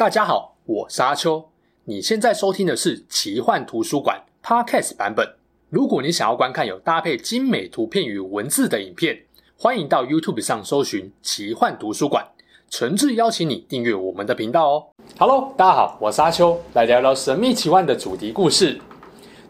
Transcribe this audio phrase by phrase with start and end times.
[0.00, 1.50] 大家好，我是阿秋。
[1.84, 5.34] 你现在收听的是奇幻图书馆 Podcast 版本。
[5.68, 9.24] 如果你想要观看有搭配精美图片与文字的影片，
[9.58, 12.26] 欢迎到 YouTube 上搜寻奇幻图书馆。
[12.70, 14.86] 诚挚邀请你订阅我们的频道哦。
[15.18, 18.80] Hello，大家好，我是阿秋，来聊聊神秘奇幻的主题故事。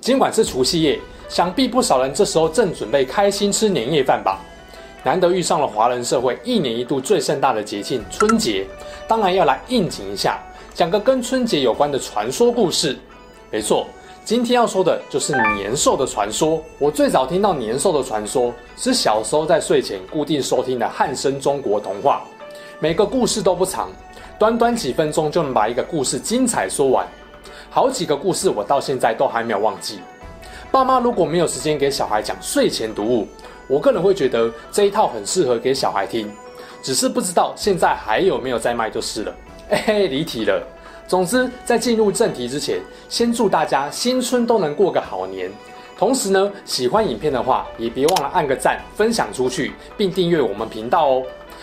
[0.01, 0.99] 尽管是除夕夜，
[1.29, 4.41] 想必不少人这时候正准备开心吃年夜饭吧。
[5.03, 8.67] 难得遇上了华人社会一年一度最盛大的节庆春节，
[9.09, 10.39] 当然要来应景一下，
[10.75, 12.99] 讲个跟春节有关的传说故事。
[13.51, 13.87] 没错，
[14.27, 16.63] 今天要说的就是年兽的传说。
[16.79, 22.23] 我最早听到年兽的传说，是小时候在睡前固定收听的汉声中国童话，
[22.79, 23.91] 每个故事都不长，
[24.39, 27.07] 短短几分钟就能把一个故事精彩说完。
[27.71, 30.01] 好几个故事我到现在都还没有忘记。
[30.71, 33.27] 爸妈如果没有时间给小孩讲睡前读物，
[33.71, 36.29] 我个人会觉得这一套很适合给小孩听，
[36.83, 39.33] 只是不知道现在还有没有在卖就是了。
[39.71, 40.61] 嘿嘿，离题了。
[41.07, 45.49] 总之，在进入正题之前，先祝大家新春都能过个好年。
[45.97, 51.23] 同时呢，喜欢影片的话，也别忘了按个赞、分享出去，并订阅我们频道哦。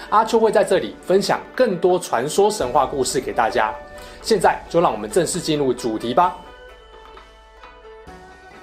[0.09, 3.75] 阿秋会在这里分享更多传说神话故事给大家。
[4.21, 6.37] 现在就让我们正式进入主题吧。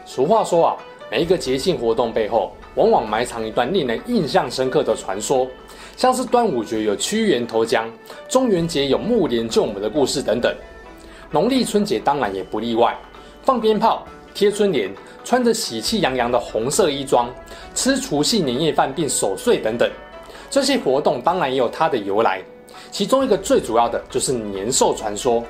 [0.06, 0.77] 俗话说啊，
[1.11, 5.48] 每一个节庆活动背后，往往埋藏一段令人印象深刻的传说，
[5.97, 7.89] 像是端午节有屈原投江，
[8.28, 10.55] 中元节有木莲救母的故事等等。
[11.30, 12.97] 农历春节当然也不例外，
[13.42, 14.92] 放鞭炮、贴春联、
[15.25, 17.28] 穿着喜气洋洋的红色衣装、
[17.75, 19.91] 吃除夕年夜饭并守岁等等，
[20.50, 22.42] 这些活动当然也有它的由来。
[22.91, 25.45] 其中一个最主要的就是年兽传说。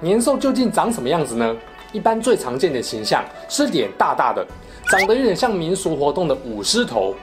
[0.00, 1.56] 年兽究竟长什么样子呢？
[1.92, 4.46] 一般最常见的形象是脸大大的。
[4.88, 7.14] 长得有点像民俗活动的舞狮头，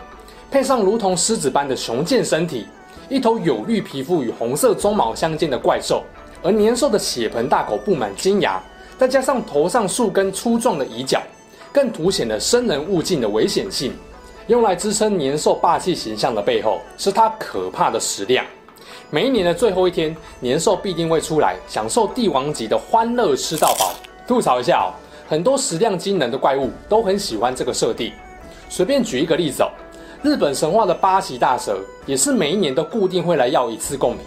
[0.51, 2.67] 配上如同狮子般的雄健身体，
[3.09, 6.03] 一头有绿皮肤与红色鬃毛相间的怪兽。
[6.43, 8.61] 而年兽的血盆大口布满金牙，
[8.99, 11.19] 再加上头上数根粗壮的犄角，
[11.73, 13.93] 更凸显了生人勿近的危险性。
[14.45, 18.45] 用来支撑年兽霸气形象的背后，是它可怕的食量。
[19.09, 23.95] 每一年的最后一天，年兽必定会出来，享受帝王级的欢乐吃到饱。
[24.27, 24.93] 吐槽一下哦。
[25.27, 28.13] 很多食量惊人的怪物都很喜欢这个设定。
[28.69, 29.69] 随便举一个例子哦，
[30.21, 34.25] 日本神话的八岐大蛇也是每一年都固定会来要一次贡品。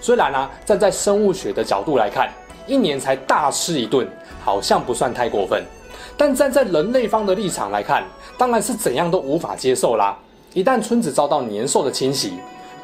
[0.00, 2.30] 虽然呢、站在生物学的角度来看，
[2.66, 4.06] 一年才大吃一顿，
[4.44, 5.64] 好像不算太过分。
[6.16, 8.04] 但站在人类方的立场来看，
[8.36, 10.16] 当然是怎样都无法接受啦。
[10.54, 12.34] 一旦村子遭到年兽的侵袭，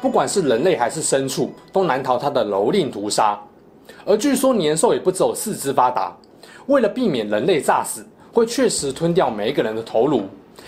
[0.01, 3.39] 不管是人类还是牲畜，都难逃它的蹂躏屠杀。
[4.05, 6.15] 而据说年兽也不只有四肢发达。
[6.67, 10.23] 为了避免人类诈死，会确实吞掉每一个人的头颅，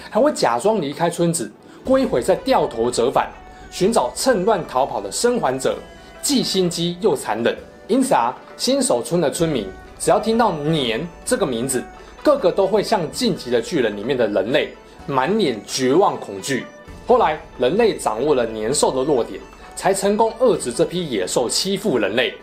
[0.09, 1.52] 还会假装离开村子，
[1.84, 3.30] 过一会再掉头折返，
[3.72, 5.75] 寻找趁乱逃跑的生还者，
[6.22, 7.58] 既心机又残忍。
[7.88, 9.66] 因此啊，新手村的村民
[9.97, 11.84] 只要听到“年”这个名字，
[12.22, 14.75] 个个都会像《进击的巨人》里面的人类，
[15.08, 16.66] 满脸绝望恐惧。
[17.08, 19.40] 后来人类掌握了年兽的弱点，
[19.75, 22.35] 才成功遏制这批野兽欺负人类。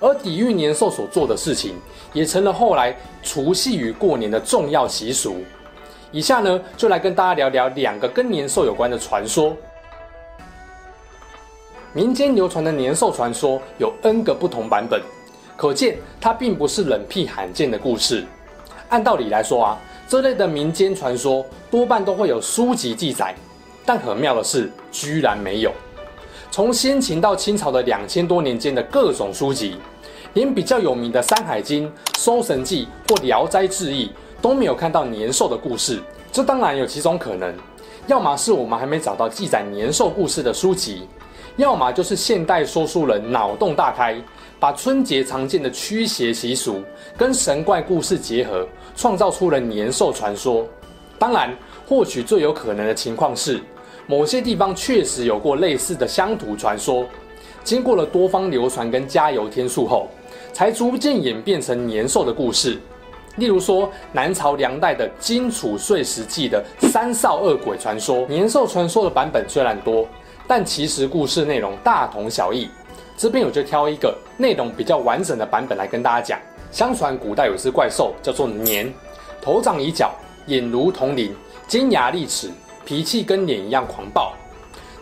[0.00, 1.74] 而抵御年兽所做的事情，
[2.12, 5.36] 也成了后来除夕与过年的重要习俗。
[6.10, 9.56] 以下呢，就来跟大家聊聊两个跟年兽有关的传说。
[11.92, 15.00] 民间流传的年兽传说有 N 个不同版本，
[15.56, 18.24] 可见它并不是冷僻罕见的故事。
[18.88, 19.78] 按道理来说啊，
[20.08, 23.34] 这类的民间传说多半都会有书籍记载，
[23.84, 25.72] 但很妙的是，居然没有。
[26.50, 29.76] 从先秦到清朝的两千多年间的各种书籍，
[30.34, 31.86] 连比较有名的《山海经》
[32.18, 34.06] 《搜神记》或《聊斋志异》
[34.40, 36.00] 都没有看到年兽的故事。
[36.30, 37.54] 这当然有几种可能：
[38.06, 41.08] 要么是我们还没找到记载年兽故事的书籍，
[41.56, 44.16] 要么就是现代说书人脑洞大开，
[44.60, 46.82] 把春节常见的驱邪习俗
[47.16, 50.64] 跟神怪故事结合，创造出了年兽传说。
[51.18, 51.52] 当然，
[51.88, 53.60] 或许最有可能的情况是。
[54.06, 57.06] 某些地方确实有过类似的乡土传说，
[57.62, 60.08] 经过了多方流传跟加油添醋后，
[60.52, 62.78] 才逐渐演变成年兽的故事。
[63.36, 70.06] 例如说，南朝梁代的《荆楚岁时记》的三少恶鬼传说，年兽传说的版本虽然多，
[70.46, 72.68] 但其实故事内容大同小异。
[73.16, 76.40] 这边我就挑一个内容比较完整的版本来跟大家讲。
[76.72, 78.92] 相传古代有只怪兽叫做年，
[79.40, 80.12] 头长犄角，
[80.46, 81.34] 眼如铜铃，
[81.68, 82.50] 尖牙利齿。
[82.82, 84.32] 脾气跟脸一样狂暴，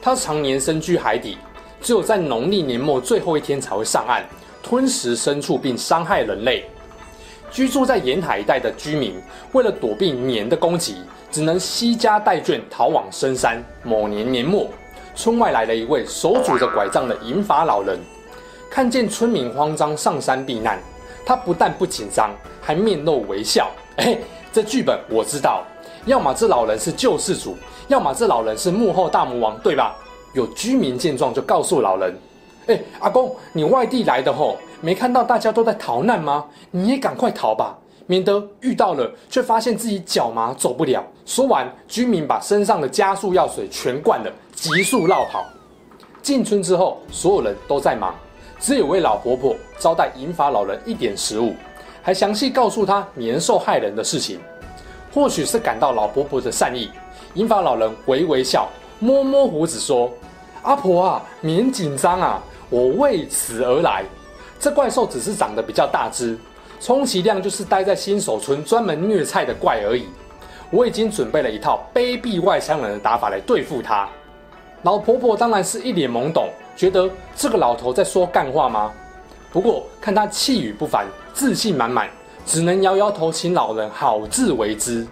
[0.03, 1.39] 他常年深居海底，
[1.81, 4.25] 只有在农历年末最后一天才会上岸，
[4.63, 6.65] 吞食牲畜并伤害人类。
[7.51, 9.15] 居住在沿海一带的居民，
[9.53, 10.97] 为了躲避年的攻击，
[11.31, 13.65] 只能惜家带眷逃往深山。
[13.83, 14.69] 某年年末，
[15.15, 17.99] 村外来了一位手拄着拐杖的银发老人，
[18.71, 20.79] 看见村民慌张上山避难，
[21.25, 22.31] 他不但不紧张，
[22.61, 23.71] 还面露微笑。
[23.97, 24.19] 哎，
[24.53, 25.65] 这剧本我知道，
[26.05, 27.57] 要么这老人是救世主，
[27.89, 29.97] 要么这老人是幕后大魔王，对吧？
[30.39, 32.17] 有居民见状就告诉老人
[32.69, 36.45] ：“哎，阿公，你外地来的吼，没看到大家都在逃难吗？
[36.71, 37.77] 你也赶快逃吧。”
[38.11, 41.05] 免得遇到了，却发现自己脚麻走不了。
[41.27, 45.45] 说完，居民把身上的加速药水全灌了，急速绕跑。
[46.23, 48.15] 进村之后，所有人都在忙，
[48.59, 51.53] 只有位老婆婆招待银发老人一点食物，
[52.01, 54.41] 还详细告诉他年兽害人的事情。
[55.13, 56.89] 或许是感到老婆婆的善意，
[57.35, 58.67] 银发老人微微笑，
[59.01, 60.11] 摸摸胡子说
[60.69, 64.05] ：“阿婆啊，免紧张啊，我为此而来。
[64.61, 66.39] 这怪兽只是长得比较大只。”
[66.79, 70.07] 充其量就是待在新手村专门虐菜的怪而已。
[70.71, 74.07] 我已经准备了一套卑鄙外乡人的打法来对付他。
[74.83, 78.93] 老婆婆当然是一脸懵懂，觉得这个老头在说干话吗？
[79.51, 82.11] 不过看他气宇不凡，自信满满，
[82.45, 85.07] 只能摇摇头，请老人好自为之。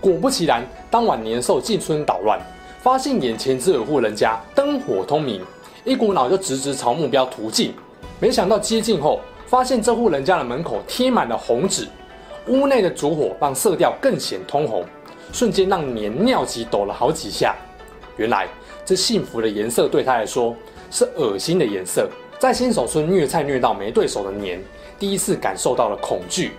[0.00, 2.40] 果不其然，当晚年兽进村捣乱，
[2.82, 5.40] 发现眼前这户人家灯火通明，
[5.84, 7.72] 一股脑就直直朝目标突进。
[8.18, 11.86] 没想到接近后，发现这户人家的门口贴满了红纸，
[12.48, 14.84] 屋内的烛火让色调更显通红，
[15.32, 17.54] 瞬间让年尿急抖了好几下。
[18.16, 18.48] 原来
[18.84, 20.52] 这幸福的颜色对他来说
[20.90, 22.10] 是恶心的颜色。
[22.40, 24.60] 在新手村虐菜虐到没对手的年，
[24.98, 26.50] 第一次感受到了恐惧，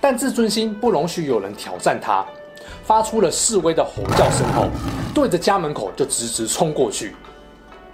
[0.00, 2.24] 但自尊心不容许有人挑战他，
[2.84, 4.68] 发出了示威的吼叫声后，
[5.14, 7.14] 对着家门口就直直冲过去。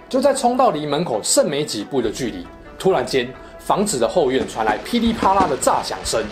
[0.09, 2.47] 就在冲到离门口剩没几步的距离，
[2.77, 3.27] 突然间。
[3.59, 6.23] 房子的后院传来噼里啪啦的炸响声，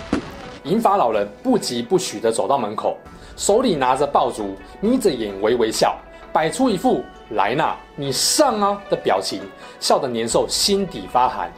[0.64, 2.96] 银发老人不疾不徐地走到门口，
[3.36, 5.98] 手里拿着爆竹，眯着眼微微笑，
[6.32, 7.04] 摆出一副
[7.36, 9.42] “来呐，你上啊”的表情，
[9.82, 11.52] 笑得年兽心底发寒。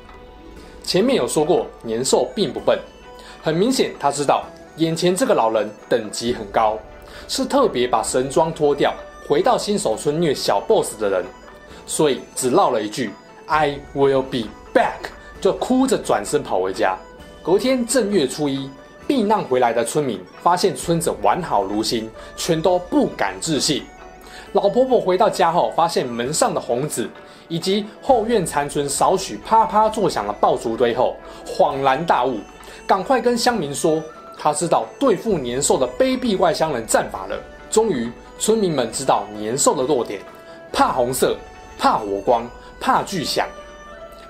[0.84, 2.80] 前面有说过，年兽并不笨，
[3.44, 4.46] 很明显他知道
[4.78, 6.78] 眼前这个老人等级很高，
[7.28, 8.94] 是特别把神装脱掉，
[9.28, 11.26] 回到新手村虐小 boss 的人，
[11.86, 13.12] 所以只唠了一句
[13.48, 14.44] “I will be
[14.74, 15.10] back”。
[15.40, 16.98] 就哭着转身跑回家。
[17.44, 18.70] 隔天正月初一，
[19.06, 23.84] 避难回来的村民发现村子完好如新，全都不敢置信。
[24.54, 27.08] 老婆婆回到家后，发现门上的红纸
[27.48, 31.16] 以及后院残存少许啪啪作响的爆竹堆后，
[31.46, 32.40] 恍然大悟，
[32.88, 34.02] 赶快跟乡民说，
[34.38, 37.38] 他知道对付年兽的卑鄙外乡人战法了。
[37.70, 40.22] 终于，村民们知道年兽的弱点：
[40.72, 41.36] 怕红色，
[41.78, 42.50] 怕火光，
[42.80, 43.48] 怕巨响。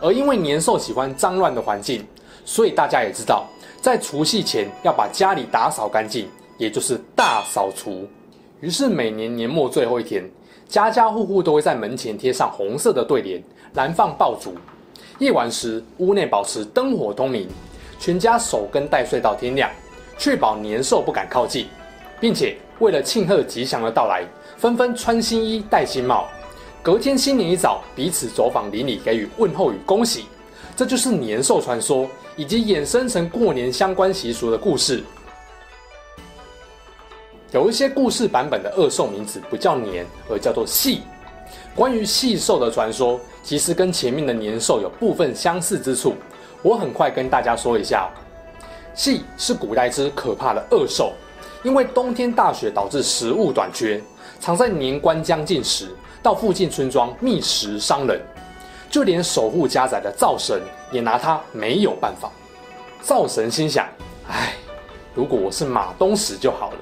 [0.02, 2.06] 而因为年兽喜欢脏乱的环境，
[2.46, 3.46] 所以大家也知道，
[3.82, 6.28] 在除夕前要把家里打扫干净，
[6.58, 8.08] 也就是大扫除。
[8.60, 10.24] 于是每年年末最后一天，
[10.68, 13.44] 家家户户都会在门前贴上红色的对联，
[13.74, 14.56] 燃放爆竹。
[15.20, 17.48] 夜晚时，屋内保持灯火通明，
[18.00, 19.70] 全家守更待睡到天亮，
[20.18, 21.68] 确保年兽不敢靠近，
[22.20, 24.24] 并且为了庆贺吉祥的到来，
[24.58, 26.28] 纷纷穿新衣、戴新帽。
[26.82, 30.26] 隔天新年一早，彼此走访邻里，给予问候与恭喜。
[30.76, 35.04] 这就是年兽传说以及衍生成过年相关习俗的故事。
[37.52, 41.02] 有一些故事版本的恶兽名字不叫年，而叫做细。
[41.76, 46.16] 关于细兽的传说，其实跟前面的年兽有部分相似之处。
[46.62, 48.10] 我很快跟大家说一下。
[48.98, 51.14] 细是古代之可怕的恶兽，
[51.64, 54.02] 因为冬天大雪导致食物短缺，
[54.42, 55.88] 常在年关将近时。
[56.24, 58.20] 到附近村庄觅食伤人，
[58.90, 60.60] 就连守护家宅的灶神
[60.92, 62.30] 也拿他没有办法。
[63.02, 63.88] 灶神心想：
[64.28, 64.56] 哎，
[65.14, 66.78] 如果我是马东石就好了。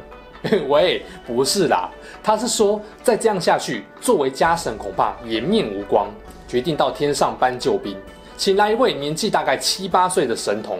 [0.69, 1.91] 喂，不是啦，
[2.23, 6.07] 他是说再这样下去，作为家神恐怕颜面无光，
[6.47, 7.95] 决定到天上搬救兵，
[8.37, 10.79] 请来一位年纪大概七八岁的神童。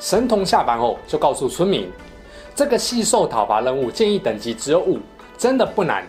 [0.00, 1.86] 神童下班后就告诉村民，
[2.54, 4.98] 这个细兽讨伐任务建议等级只有五，
[5.36, 6.02] 真的不难。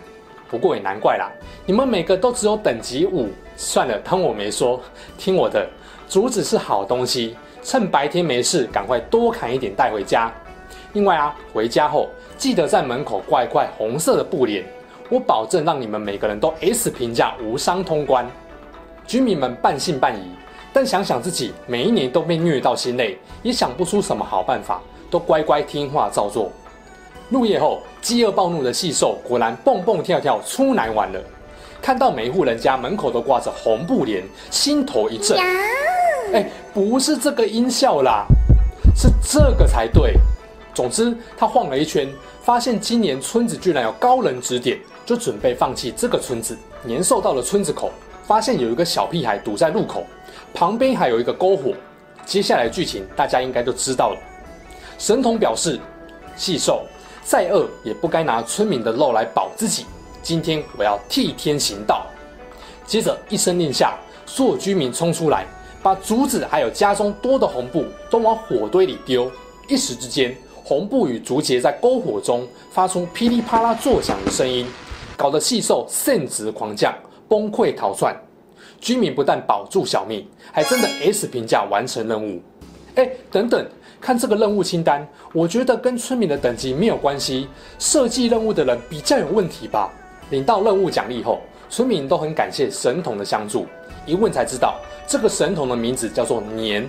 [0.48, 1.30] 不过也难怪啦，
[1.66, 4.80] 你们每个都只有等级五，算了，当我没说，
[5.18, 5.68] 听我的。
[6.08, 10.32] 竹子是好东西，趁白天没事，赶快多砍一点带回家。
[10.94, 12.08] 另外啊，回家后
[12.38, 14.64] 记得在门口挂一块红色的布帘，
[15.10, 18.26] 我保证让你们每个人都 S 评价无伤通关。
[19.06, 20.30] 居民们半信半疑，
[20.72, 26.50] 但想想自己每一年都被虐到心累，也想不出什么好办法，都乖乖听话照做。
[27.28, 31.20] 入夜后，饥饿暴怒的细兽果然蹦蹦跳跳出来玩了。
[31.80, 35.38] 看到每户人家门口都挂着红布帘，心头一震。
[36.32, 38.24] 哎，不是这个音效啦，
[38.94, 40.14] 是这个才对。
[40.72, 42.08] 总之，他晃了一圈，
[42.42, 46.56] 发现今年村子居然有高人指点，就准备放弃这个村子。
[46.82, 47.90] 年兽到了村子口，
[48.22, 50.04] 发现有一个小屁孩堵在路口，
[50.54, 51.72] 旁边还有一个篝火。
[52.24, 54.18] 接下来剧情大家应该都知道了。
[54.98, 55.78] 神童表示，
[56.36, 56.84] 细兽
[57.24, 59.86] 再饿也不该拿村民的肉来饱自己。
[60.22, 62.06] 今天我要替天行道。
[62.86, 65.44] 接着一声令下，所有居民冲出来，
[65.82, 69.30] 把竹子还有家中多的红布都往火堆里丢。
[69.68, 74.66] 一时之间，红布与竹节在篝火中发出噼里啪啦作响的声音，
[75.16, 76.94] 搞得细兽兴致狂降，
[77.32, 78.14] 崩溃逃窜。
[78.78, 82.42] 居民不但保住小命，还真的 S 评价完成任务。
[82.96, 83.66] 哎，等等，
[84.02, 87.48] 看这个任务清单，我觉得跟村民的等级没有关系，
[87.78, 89.90] 设计任务的人比较有问题吧？
[90.28, 93.66] 领到任务奖励后，村民都很感谢神童的相助。
[94.04, 96.86] 一问才知道，这个神童的名字叫做年。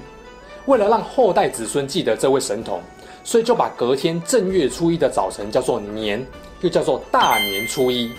[0.66, 2.82] 为了让后代子孙记得这位神童，
[3.24, 6.26] 所以就把隔天正月初一的早晨叫做年，
[6.60, 8.12] 又叫做大年初一。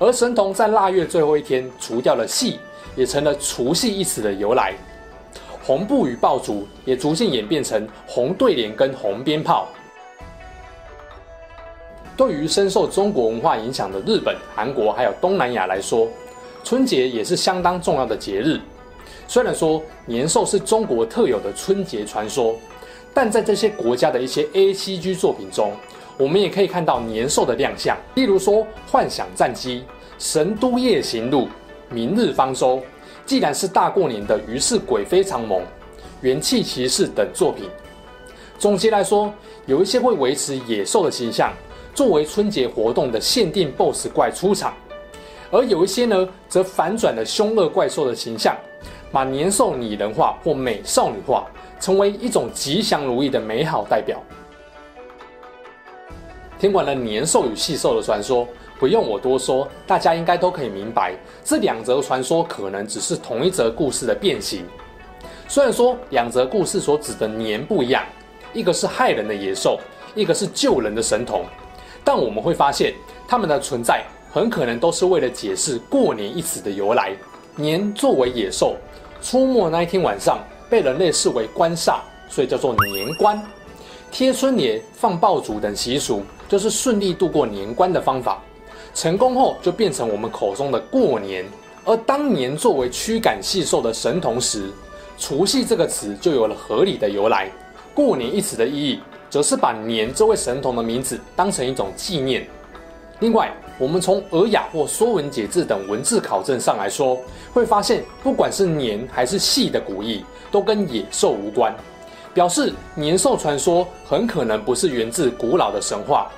[0.00, 2.58] 而神童在腊月最后一天除掉了戏。
[2.96, 4.74] 也成了除夕一词的由来，
[5.62, 9.68] 红布与爆竹也逐渐演变成红对联跟红鞭炮。
[12.16, 16.08] 对于深受中国文化影响的日本、韩国还有东南亚来说，
[16.64, 18.60] 春节也是相当重要的节日。
[19.28, 22.56] 虽然说年兽是中国特有的春节传说，
[23.14, 25.72] 但在这些国家的一些 ACG 作品中，
[26.20, 29.78] 我们也可以看到年兽的亮相，例如说《幻想战机》
[30.18, 31.44] 《神都夜行录》。
[31.88, 32.82] 明日方舟，
[33.24, 35.62] 既然是大过年的，于是鬼非常萌，
[36.20, 37.70] 元气骑士等作品。
[38.58, 39.32] 总结来说，
[39.64, 41.54] 有一些会维持野兽的形象，
[41.94, 44.72] 作为春节活动的限定 BOSS 怪出场；
[45.50, 48.54] 而有一些呢，则反转了凶恶怪兽的形象，
[49.10, 51.46] 把年兽拟人化或美少女化，
[51.80, 54.22] 成为一种吉祥如意的美好代表。
[56.60, 58.46] 听完了年兽与细兽的传说。
[58.78, 61.14] 不用我多说，大家应该都可以明白，
[61.44, 64.64] 这两则传说可能只是同一则故事的变形。
[65.48, 68.02] 虽然说两则故事所指的年不一样，
[68.54, 69.78] 一个是害人的野兽，
[70.14, 71.44] 一个是救人的神童，
[72.02, 72.94] 但我们会发现，
[73.28, 77.14] 他们的存在很可能都是为了解释“过年”一词的由来。
[77.56, 78.76] 年作为野兽，
[79.20, 80.38] 出没那一天晚上
[80.70, 81.98] 被人类视为官煞，
[82.30, 83.42] 所以叫做年关。
[84.10, 88.42] 贴春联、放爆竹等习俗，就是顺利度过年关的方法。
[88.92, 91.46] 成功后就变成我们口中的过年，
[91.84, 94.68] 而当年作为驱赶细兽的神童时，
[95.16, 97.48] 除夕这个词就有了合理的由来。
[97.94, 102.44] 过年一词的意义，则是把年这位神童的名字当成一种纪念。
[103.20, 107.16] 另外，我们从《尔雅》或《说文解字》等文字考证上来说，
[107.52, 111.72] 会发现不管是年还是夕的古义，都跟野兽无关，
[112.34, 116.28] 表示年兽传说很可能不是源自古老的神话。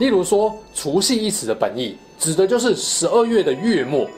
[0.00, 4.08] 例如说，除夕一词的本意指的就是十二月的月末。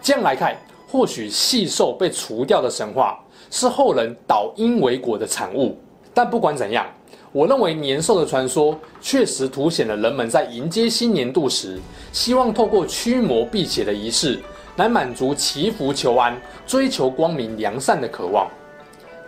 [0.00, 0.56] 这样来看，
[0.90, 5.78] 或许细兽被除掉的神话是后人倒因为果的产物。
[6.14, 6.86] 但不管怎样，
[7.32, 11.78] 我认为年兽的传说确实凸显了人们在迎接新年度时，
[12.12, 14.40] 希望透过驱魔辟邪的仪式
[14.76, 16.34] 来满足祈福求安、
[16.66, 18.48] 追求光明良善的渴望。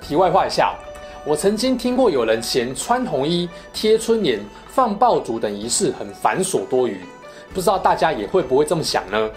[0.01, 0.75] 题外话一下，
[1.25, 4.41] 我曾经听过有人嫌穿红衣、贴春联。
[4.75, 6.99] 放爆竹等仪式很繁琐多余，
[7.53, 9.31] 不知道大家也会不会这么想呢？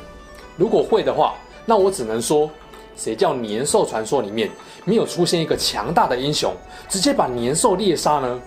[0.55, 2.49] 如果会的话，那我只能说，
[2.95, 4.49] 谁叫年兽传说里面
[4.85, 6.53] 没有出现一个强大的英雄，
[6.87, 8.41] 直接把年兽猎杀呢？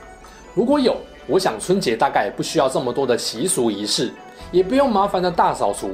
[0.54, 4.11] 如果有，我想春节大概不需要这么多的习俗仪式，
[4.50, 5.90] 也不用麻烦的大扫除，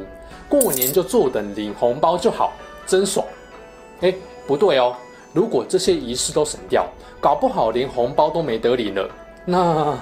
[0.49, 2.53] 过年就坐等领红包就好，
[2.87, 3.27] 真爽。
[4.01, 4.15] 哎，
[4.47, 4.95] 不对哦，
[5.35, 6.87] 如果这些仪式都省掉，
[7.21, 9.11] 搞不好连红包都没得领了，
[9.45, 9.99] 那……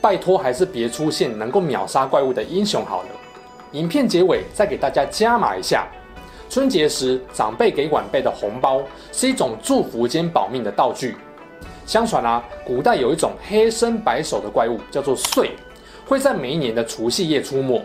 [0.00, 3.08] 拜托，还是别出现能够秒杀怪物的英雄好了。
[3.72, 5.86] 影片结尾再给大家加码一下：
[6.48, 8.80] 春节时长辈给晚辈的红包
[9.12, 11.16] 是一种祝福兼保命的道具。
[11.84, 15.50] 相传啊，古代有一种黑身白手的怪物叫做祟，
[16.06, 17.84] 会在每一年的除夕夜出没，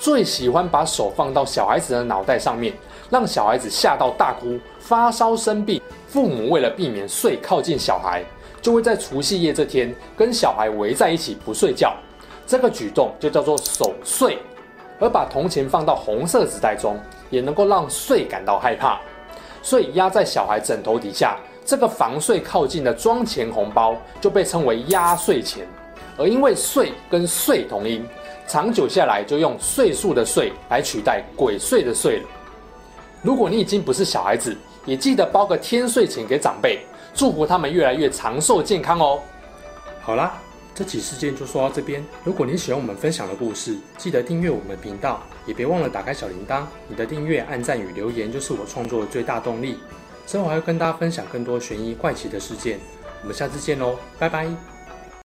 [0.00, 2.72] 最喜欢把手放到小孩子的脑袋上面，
[3.10, 5.80] 让小孩子吓到大哭、发烧生病。
[6.08, 8.24] 父母为了避免睡靠近小孩。
[8.62, 11.94] 就会在除夕夜这天跟小孩围在一起不睡觉，
[12.46, 14.38] 这个举动就叫做守岁。
[14.98, 16.98] 而把铜钱放到红色纸袋中，
[17.30, 19.00] 也能够让睡感到害怕。
[19.62, 25.66] 所以压在小孩枕头底下，这个防睡靠近的装钱红包就被称为压岁钱。
[26.18, 28.06] 而因为岁跟岁同音，
[28.50, 32.28] 长久下来就用岁数的岁来取代鬼祟的岁了。
[33.22, 36.80] 如果你已经不是小孩子，也记得包个天岁钱给长辈。
[37.14, 39.20] 祝福他们越来越长寿健康哦！
[40.02, 40.34] 好啦，
[40.74, 42.04] 这起事件就说到这边。
[42.24, 46.62] 如果你喜欢我们分享的故事，记得订阅我们频道，也别忘了打开小铃铛。
[46.88, 49.78] 你的订阅、按赞与留言就是我创作的最大动力。
[50.26, 52.80] 之后还会跟大家分享更多悬疑怪奇的事件。
[53.22, 54.69] 我们下次见喽，拜拜。